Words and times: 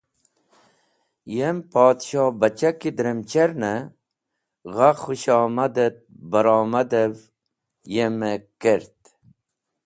Yem 1.35 1.57
Podhshohbachah 1.71 2.75
ki 2.79 2.89
drem 2.97 3.19
cherne, 3.31 3.73
gha 4.75 4.89
khũshomad 5.01 5.75
et 5.85 5.97
baromadev 6.31 7.13
yem 7.93 8.15
e 8.31 8.33
kert. 8.61 8.99